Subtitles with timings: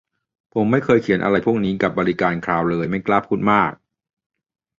[0.53, 3.71] ผมไม่เคยเขียนอะไรพวกนี้กับบริการคลาวด์เลย ไม่กล้าพูดมาก